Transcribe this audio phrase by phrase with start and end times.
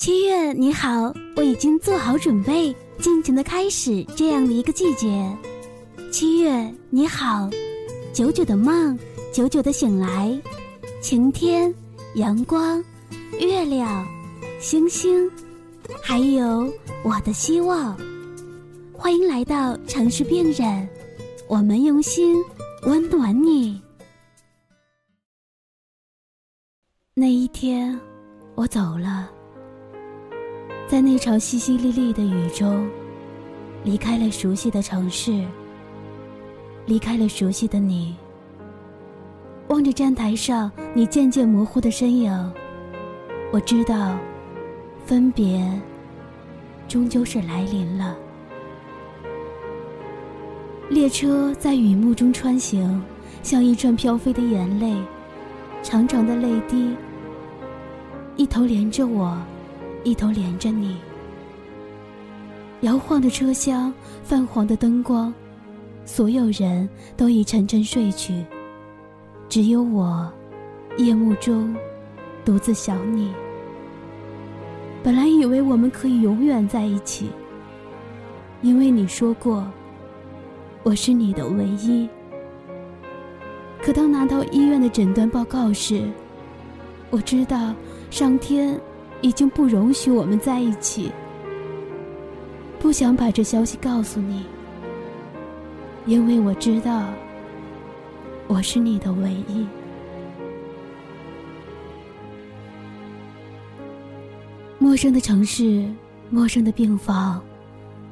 [0.00, 5.30] 七月你好，我已经做好准备，尽情的开始这样的一个季节。
[6.10, 7.50] 七月你好，
[8.10, 8.98] 久久的梦，
[9.30, 10.40] 久久的醒来，
[11.02, 11.70] 晴天、
[12.14, 12.82] 阳光、
[13.38, 14.08] 月亮、
[14.58, 15.30] 星星，
[16.02, 16.66] 还有
[17.04, 17.94] 我的希望。
[18.94, 20.88] 欢迎来到城市病人，
[21.46, 22.42] 我们用心
[22.84, 23.78] 温暖你。
[27.12, 28.00] 那一天，
[28.54, 29.30] 我走了。
[30.90, 32.84] 在那场淅淅沥沥的雨中，
[33.84, 35.44] 离开了熟悉的城市，
[36.84, 38.16] 离开了熟悉的你。
[39.68, 42.52] 望着站台上你渐渐模糊的身影，
[43.52, 44.18] 我知道，
[45.06, 45.64] 分别
[46.88, 48.16] 终究是来临了。
[50.88, 53.00] 列车在雨幕中穿行，
[53.44, 54.96] 像一串飘飞的眼泪，
[55.84, 56.96] 长长的泪滴，
[58.34, 59.40] 一头连着我。
[60.02, 60.96] 一头连着你，
[62.80, 65.32] 摇晃的车厢，泛黄的灯光，
[66.06, 68.44] 所有人都已沉沉睡去，
[69.48, 70.30] 只有我，
[70.96, 71.76] 夜幕中，
[72.44, 73.30] 独自想你。
[75.02, 77.30] 本来以为我们可以永远在一起，
[78.62, 79.66] 因为你说过，
[80.82, 82.08] 我是你的唯一。
[83.82, 86.08] 可当拿到医院的诊断报告时，
[87.10, 87.74] 我知道，
[88.10, 88.80] 上天。
[89.22, 91.10] 已经不容许我们在一起，
[92.78, 94.44] 不想把这消息告诉你，
[96.06, 97.04] 因为我知道
[98.46, 99.66] 我是你的唯一。
[104.78, 105.84] 陌生的城市，
[106.30, 107.42] 陌生的病房，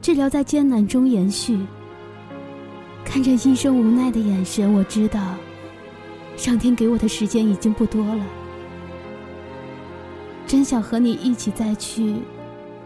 [0.00, 1.58] 治疗在艰难中延续。
[3.04, 5.34] 看着医生无奈的眼神，我知道，
[6.36, 8.24] 上天给我的时间已经不多了。
[10.52, 12.16] 真想和你一起再去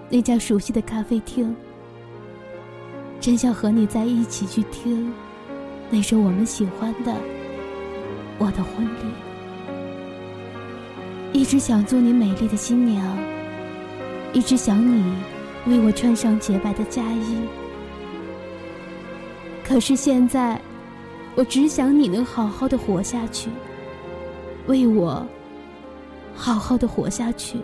[0.09, 1.53] 那家熟悉的咖啡厅。
[3.19, 5.13] 真想和你在一起去听
[5.91, 7.11] 那首我们喜欢的
[8.39, 9.11] 《我的婚礼》。
[11.33, 13.05] 一直想做你美丽的新娘，
[14.33, 15.13] 一直想你
[15.67, 17.37] 为我穿上洁白的嫁衣。
[19.65, 20.61] 可是现在，
[21.35, 23.51] 我只想你能好好的活下去，
[24.69, 25.27] 为我。
[26.37, 27.59] 好好的活下去。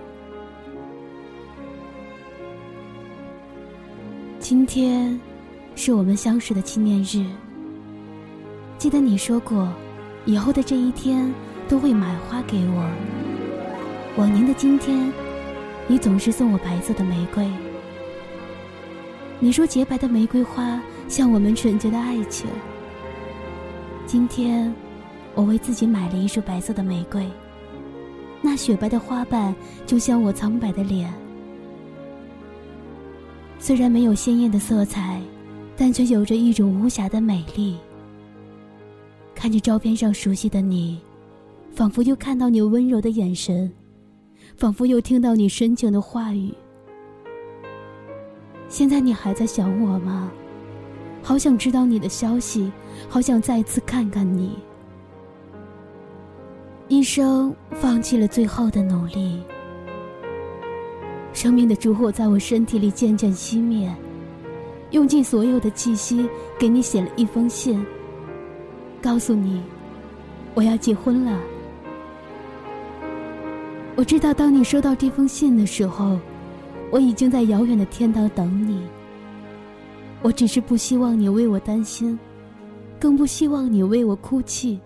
[4.40, 5.20] 今天
[5.76, 7.24] 是我们相识的纪念日。
[8.76, 9.72] 记得你说过，
[10.24, 11.32] 以后的这一天
[11.68, 12.90] 都会买花给我。
[14.16, 15.12] 往年的今天，
[15.86, 17.48] 你总是送我白色的玫瑰。
[19.38, 22.48] 你说洁白的玫瑰花像我们纯洁的爱情。
[24.06, 24.74] 今天，
[25.34, 27.26] 我为自己买了一束白色的玫瑰。
[28.42, 29.54] 那雪白的花瓣，
[29.86, 31.12] 就像我苍白的脸。
[33.58, 35.22] 虽然没有鲜艳的色彩，
[35.76, 37.78] 但却有着一种无瑕的美丽。
[39.34, 41.00] 看着照片上熟悉的你，
[41.72, 43.72] 仿佛又看到你温柔的眼神，
[44.56, 46.52] 仿佛又听到你深情的话语。
[48.68, 50.30] 现在你还在想我吗？
[51.22, 52.72] 好想知道你的消息，
[53.08, 54.58] 好想再次看看你。
[56.92, 59.40] 医生放弃了最后的努力，
[61.32, 63.90] 生命的烛火在我身体里渐渐熄灭，
[64.90, 67.82] 用尽所有的气息给你写了一封信，
[69.00, 69.62] 告诉你
[70.52, 71.40] 我要结婚了。
[73.96, 76.20] 我知道，当你收到这封信的时候，
[76.90, 78.82] 我已经在遥远的天堂等你。
[80.20, 82.18] 我只是不希望你为我担心，
[83.00, 84.78] 更不希望你为我哭泣。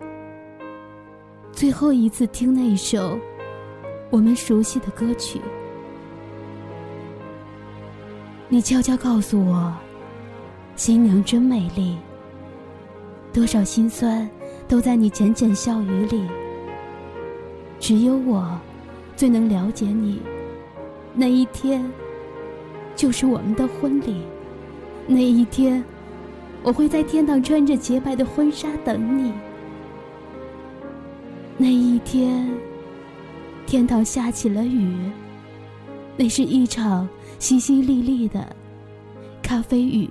[1.57, 3.19] 最后一次听那一首
[4.11, 5.41] 我们熟悉的歌曲，
[8.47, 9.73] 你悄悄告诉我，
[10.75, 11.97] 新娘真美丽。
[13.33, 14.29] 多少心酸
[14.67, 16.27] 都在你浅浅笑语里。
[17.79, 18.55] 只有我
[19.15, 20.21] 最能了解你。
[21.15, 21.91] 那一天，
[22.95, 24.21] 就是我们的婚礼。
[25.07, 25.83] 那一天，
[26.61, 29.33] 我会在天堂穿着洁白的婚纱等你。
[31.59, 32.47] 那一天
[33.65, 34.95] 天堂下起了雨
[36.15, 37.09] 那是一场
[37.39, 38.55] 淅淅沥沥的
[39.41, 40.07] 咖啡雨。